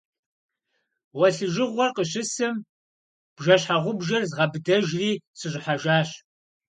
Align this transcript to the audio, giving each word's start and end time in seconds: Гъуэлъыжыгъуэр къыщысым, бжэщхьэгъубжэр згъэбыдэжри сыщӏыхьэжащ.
Гъуэлъыжыгъуэр 1.15 1.91
къыщысым, 1.95 2.55
бжэщхьэгъубжэр 3.35 4.23
згъэбыдэжри 4.29 5.09
сыщӏыхьэжащ. 5.37 6.09